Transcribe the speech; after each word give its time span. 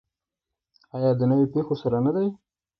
آیا 0.95 1.09
د 1.15 1.21
نویو 1.29 1.51
پیښو 1.53 1.75
سره 1.81 1.97
نه 2.05 2.11
دی؟ 2.15 2.27